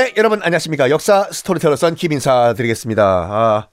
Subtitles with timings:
[0.00, 0.88] 네, 여러분 안녕하십니까.
[0.88, 3.04] 역사 스토리텔러 선 김 인사 드리겠습니다.
[3.04, 3.68] 아,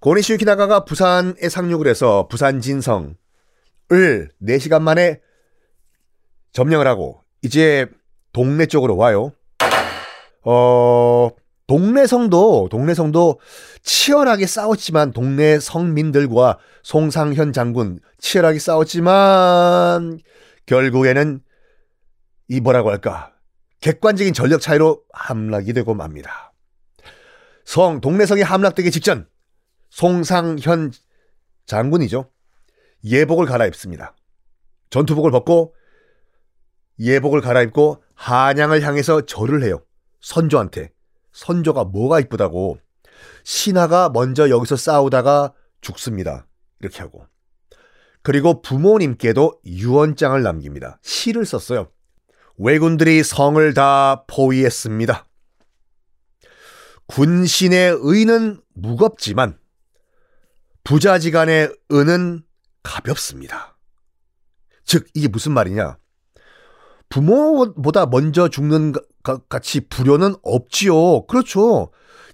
[0.00, 3.14] 고니시 유키나가가 부산에 상륙을 해서 부산 진성을
[4.42, 5.20] 4시간 만에
[6.52, 7.86] 점령을 하고 이제
[8.34, 9.32] 동네 쪽으로 와요.
[10.44, 11.30] 어,
[11.66, 13.40] 동네 성도, 동네 성도
[13.82, 20.18] 치열하게 싸웠지만 동네 성민들과 송상현 장군 치열하게 싸웠지만
[20.66, 21.40] 결국에는
[22.48, 23.32] 이 뭐라고 할까
[23.80, 26.52] 객관적인 전력 차이로 함락이 되고 맙니다.
[27.64, 29.28] 성 동래성이 함락되기 직전
[29.90, 30.92] 송상현
[31.66, 32.30] 장군이죠.
[33.04, 34.14] 예복을 갈아입습니다.
[34.90, 35.74] 전투복을 벗고
[36.98, 39.82] 예복을 갈아입고 한양을 향해서 절을 해요.
[40.20, 40.92] 선조한테.
[41.32, 42.78] 선조가 뭐가 이쁘다고.
[43.44, 46.46] 신하가 먼저 여기서 싸우다가 죽습니다.
[46.80, 47.26] 이렇게 하고.
[48.22, 50.98] 그리고 부모님께도 유언장을 남깁니다.
[51.02, 51.90] 시를 썼어요.
[52.62, 55.26] 왜군들이 성을 다 포위했습니다.
[57.06, 59.58] 군신의 의는 무겁지만
[60.84, 62.42] 부자지간의 은은
[62.82, 63.78] 가볍습니다.
[64.84, 65.96] 즉 이게 무슨 말이냐?
[67.08, 68.92] 부모보다 먼저 죽는
[69.48, 71.26] 같이 불효는 없지요.
[71.28, 71.90] 그렇죠.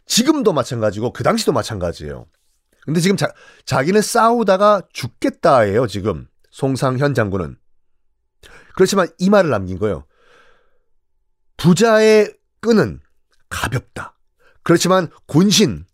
[0.07, 2.27] 지금도 마찬가지고 그 당시도 마찬가지예요.
[2.85, 3.29] 근데 지금 자,
[3.65, 5.87] 자기는 싸우다가 죽겠다예요.
[5.87, 7.57] 지금 송상현 장군은.
[8.75, 10.05] 그렇지만 이 말을 남긴 거예요.
[11.57, 13.01] 부자의 끈은
[13.49, 14.17] 가볍다.
[14.63, 15.85] 그렇지만 군신,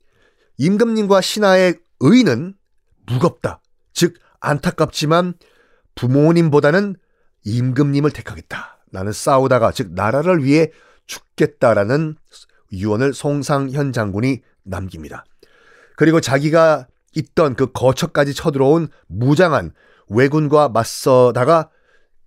[0.58, 2.54] 임금님과 신하의 의는
[3.06, 3.60] 무겁다.
[3.92, 5.34] 즉, 안타깝지만
[5.94, 6.96] 부모님보다는
[7.44, 8.78] 임금님을 택하겠다.
[8.90, 10.70] 나는 싸우다가, 즉, 나라를 위해
[11.06, 12.16] 죽겠다라는
[12.72, 15.24] 유언을 송상현 장군이 남깁니다.
[15.96, 19.72] 그리고 자기가 있던 그 거처까지 쳐들어온 무장한
[20.08, 21.70] 왜군과 맞서다가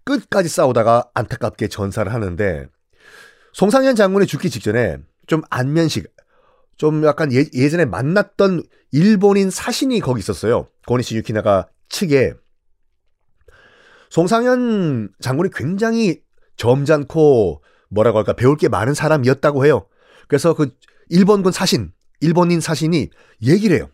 [0.04, 2.68] 끝까지 싸우다가 안타깝게 전사를 하는데
[3.56, 6.14] 송상현 장군이 죽기 직전에 좀 안면식,
[6.76, 10.68] 좀 약간 예, 예전에 만났던 일본인 사신이 거기 있었어요.
[10.86, 12.34] 고니시 유키나가 측에.
[14.10, 16.22] 송상현 장군이 굉장히
[16.58, 19.88] 점잖고 뭐라고 할까 배울 게 많은 사람이었다고 해요.
[20.28, 20.76] 그래서 그
[21.08, 23.10] 일본군 사신, 일본인 사신이
[23.42, 23.90] 얘기를 해요.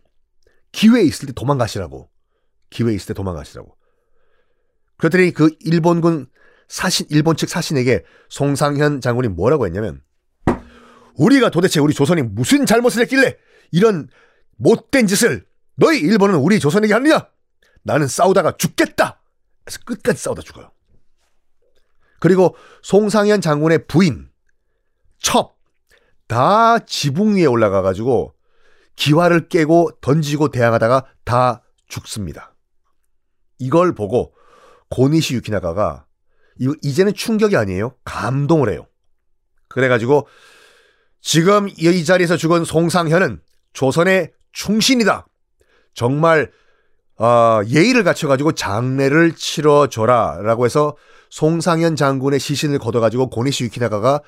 [0.72, 2.10] 기회 있을 때 도망가시라고.
[2.72, 3.78] 기회 있을 때 도망가시라고.
[4.98, 6.31] 그랬더니 그 일본군
[6.72, 10.02] 사신 일본 측 사신에게 송상현 장군이 뭐라고 했냐면
[11.16, 13.36] 우리가 도대체 우리 조선이 무슨 잘못을 했길래
[13.72, 14.08] 이런
[14.58, 15.46] 못된 짓을
[15.76, 17.28] 너희 일본은 우리 조선에게 하느냐?
[17.84, 19.22] 나는 싸우다가 죽겠다.
[19.66, 20.72] 그래서 끝까지 싸우다 죽어요.
[22.20, 24.30] 그리고 송상현 장군의 부인
[25.20, 25.62] 첩
[26.32, 28.34] 다 지붕 위에 올라가 가지고
[28.96, 32.56] 기와를 깨고 던지고 대항하다가 다 죽습니다.
[33.60, 34.34] 이걸 보고
[34.90, 36.06] 고니시 유키나가가
[36.82, 37.96] 이제는 충격이 아니에요.
[38.04, 38.88] 감동을 해요.
[39.68, 40.28] 그래가지고
[41.22, 43.42] 지금 이 자리에서 죽은 송상현은
[43.74, 45.28] 조선의 충신이다.
[45.94, 46.52] 정말
[47.18, 50.96] 어, 예의를 갖춰가지고 장례를 치러줘라라고 해서
[51.30, 54.22] 송상현 장군의 시신을 걷어가지고 고니시 유키나가가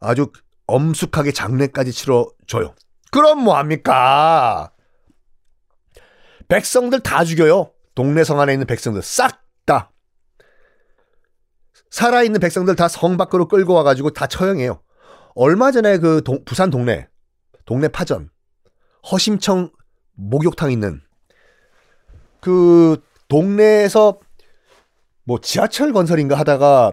[0.00, 0.30] 아주
[0.66, 2.74] 엄숙하게 장례까지 치러줘요.
[3.10, 4.70] 그럼 뭐합니까?
[6.48, 7.72] 백성들 다 죽여요.
[7.94, 9.90] 동네 성 안에 있는 백성들 싹 다.
[11.90, 14.80] 살아있는 백성들 다 성 밖으로 끌고 와가지고 다 처형해요.
[15.34, 17.08] 얼마 전에 그 동, 부산 동네,
[17.64, 18.30] 동네 파전,
[19.10, 19.70] 허심청
[20.14, 21.00] 목욕탕 있는
[22.40, 24.18] 그 동네에서
[25.24, 26.92] 뭐 지하철 건설인가 하다가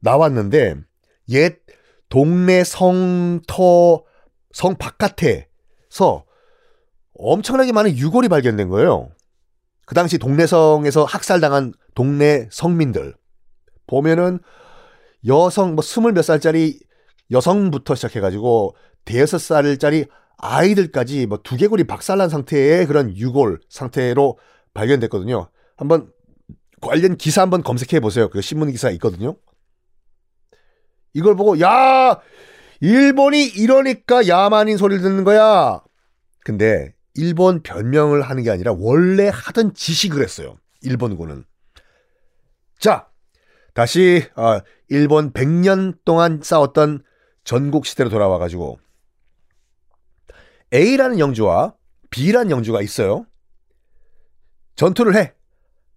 [0.00, 0.76] 나왔는데
[1.30, 1.58] 옛
[2.08, 4.04] 동네 성터
[4.52, 6.24] 성 바깥에서
[7.14, 9.10] 엄청나게 많은 유골이 발견된 거예요.
[9.84, 13.14] 그 당시 동네성에서 학살당한 동네 성민들
[13.88, 14.38] 보면은
[15.26, 16.78] 여성 뭐 스물 몇 살짜리
[17.32, 20.06] 여성부터 시작해가지고 대여섯 살짜리
[20.38, 24.38] 아이들까지 뭐 두개골이 박살난 상태의 그런 유골 상태로
[24.74, 25.50] 발견됐거든요.
[25.76, 26.12] 한번
[26.80, 28.30] 관련 기사 한번 검색해 보세요.
[28.30, 29.36] 그 신문 기사 있거든요.
[31.12, 32.20] 이걸 보고 야
[32.80, 35.82] 일본이 이러니까 야만인 소리를 듣는 거야.
[36.44, 40.56] 근데 일본 변명을 하는 게 아니라 원래 하던 지식을 했어요.
[40.82, 41.44] 일본군은.
[42.78, 43.07] 자,
[43.78, 44.58] 다시 어,
[44.88, 47.04] 일본 100년 동안 싸웠던
[47.44, 48.80] 전국 시대로 돌아와 가지고
[50.74, 51.76] A라는 영주와
[52.10, 53.24] B라는 영주가 있어요.
[54.74, 55.32] 전투를 해.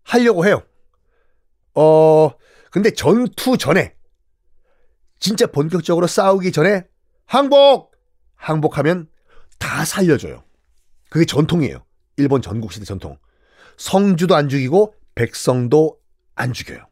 [0.03, 0.61] 하려고 해요.
[1.73, 2.29] 어,
[2.69, 3.95] 근데 전투 전에
[5.19, 6.85] 진짜 본격적으로 싸우기 전에
[7.25, 7.95] 항복!
[8.35, 9.09] 항복하면
[9.57, 10.43] 다 살려줘요.
[11.09, 11.83] 그게 전통이에요.
[12.17, 13.17] 일본 전국시대 전통.
[13.77, 15.97] 성주도 안 죽이고 백성도
[16.35, 16.90] 안 죽여요.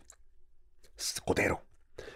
[1.26, 1.60] 그대로.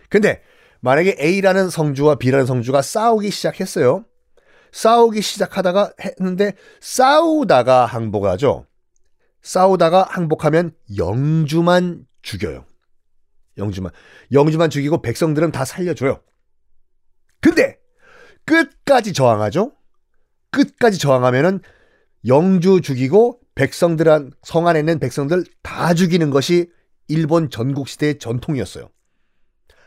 [0.09, 0.41] 근데
[0.81, 4.05] 만약에 A라는 성주와 B라는 성주가 싸우기 시작했어요.
[4.71, 8.67] 싸우기 시작하다가 했는데 싸우다가 항복하죠.
[9.41, 12.65] 싸우다가 항복하면 영주만 죽여요.
[13.57, 13.91] 영주만.
[14.31, 16.19] 영주만 죽이고 백성들은 다 살려줘요.
[17.39, 17.77] 근데
[18.45, 19.73] 끝까지 저항하죠.
[20.49, 21.59] 끝까지 저항하면은
[22.25, 26.71] 영주 죽이고 백성들한 성 안에 있는 백성들 다 죽이는 것이
[27.07, 28.89] 일본 전국 시대의 전통이었어요.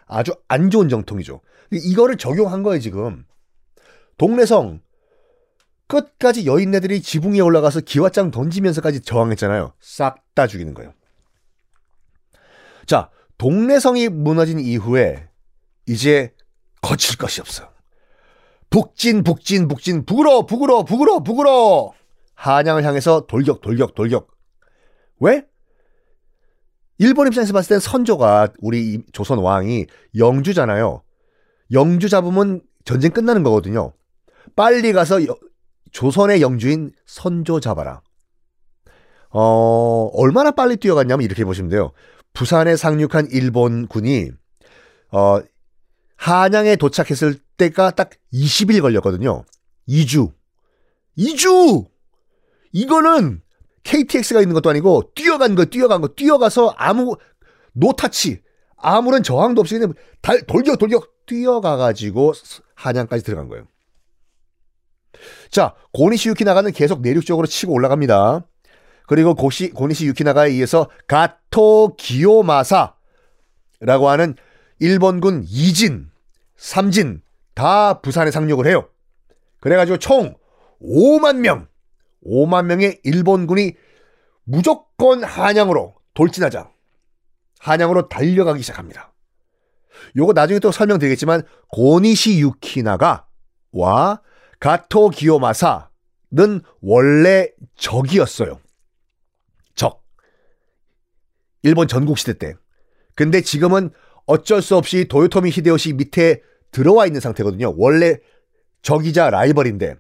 [0.07, 1.41] 아주 안 좋은 전통이죠.
[1.73, 3.25] 이거를 적용한 거예요, 지금.
[4.19, 4.81] 동래성
[5.89, 9.73] 끝까지 여인네들이 지붕 위에 올라가서 기와장 던지면서까지 저항했잖아요.
[9.81, 10.93] 싹 다 죽이는 거예요.
[12.87, 15.29] 자, 동래성이 무너진 이후에
[15.87, 16.35] 이제
[16.83, 17.73] 거칠 것이 없어.
[18.69, 21.95] 북진, 북진, 북진, 북으로, 북으로, 북으로, 북으로!
[22.35, 24.29] 한양을 향해서 돌격, 돌격, 돌격.
[25.21, 25.47] 왜?
[26.99, 31.03] 일본 입장에서 봤을 땐 선조가 우리 조선 왕이 영주잖아요.
[31.73, 33.93] 영주 잡으면 전쟁 끝나는 거거든요.
[34.55, 35.37] 빨리 가서 여,
[35.93, 38.03] 조선의 영주인 선조 잡아라.
[39.31, 41.93] 어, 얼마나 빨리 뛰어갔냐면 이렇게 보시면 돼요.
[42.33, 44.31] 부산에 상륙한 일본군이
[45.13, 45.41] 어,
[46.17, 49.45] 한양에 도착했을 때가 딱 20일 걸렸거든요.
[49.89, 50.33] 2주.
[51.19, 51.87] 2주!
[52.73, 53.41] 이거는
[53.87, 57.17] KTX가 있는 것도 아니고 뛰어간 거, 뛰어간 거, 뛰어가서 아무
[57.73, 58.43] 노타치,
[58.77, 62.33] 아무런 저항도 없이 그냥 달, 돌격, 돌격 뛰어가가지고
[62.75, 63.67] 한양까지 들어간 거예요.
[65.51, 68.45] 자, 고니시 유키나가는 계속 내륙적으로 치고 올라갑니다.
[69.07, 72.99] 그리고 고시, 고니시 유키나가에 의해서 가토 기요마사라고
[74.09, 74.35] 하는
[74.81, 76.07] 일본군 2진,
[76.59, 77.21] 3진
[77.55, 78.89] 다 부산에 상륙을 해요.
[79.61, 80.35] 그래가지고 총
[80.83, 81.69] 5만 명,
[82.25, 83.75] 5만 명의 일본군이
[84.45, 86.71] 무조건 한양으로 돌진하자.
[87.59, 89.13] 한양으로 달려가기 시작합니다.
[90.17, 93.27] 요거 나중에 또 설명드리겠지만 고니시 유키나가
[93.73, 94.21] 와
[94.61, 95.89] 가토 기요마사는
[96.81, 98.61] 원래 적이었어요.
[99.75, 100.05] 적.
[101.63, 102.55] 일본 전국시대 때.
[103.15, 103.91] 근데 지금은
[104.27, 107.75] 어쩔 수 없이 도요토미 히데요시 밑에 들어와 있는 상태거든요.
[107.77, 108.19] 원래
[108.83, 109.97] 적이자 라이벌인데.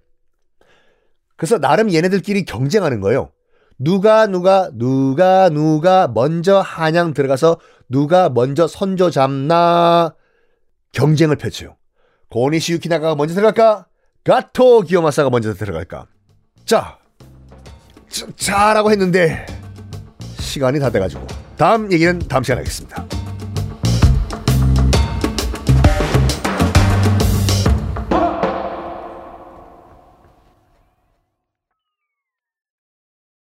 [1.37, 3.31] 그래서 나름 얘네들끼리 경쟁하는 거예요.
[3.79, 10.15] 누가 누가 누가 누가 먼저 한양 들어가서 누가 먼저 선조 잡나
[10.93, 11.77] 경쟁을 펼쳐요.
[12.31, 13.87] 고니시 유키나가가 먼저 들어갈까?
[14.25, 16.07] 가토 기요마사가 먼저 들어갈까?
[16.65, 16.99] 자,
[18.37, 19.47] 자라고 했는데
[20.41, 23.16] 시간이 다 돼가지고 다음 얘기는 다음 시간에 하겠습니다.